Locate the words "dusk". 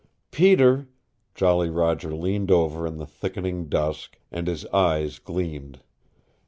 3.69-4.17